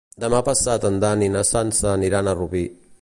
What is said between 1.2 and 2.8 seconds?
i na Sança aniran a Rubí.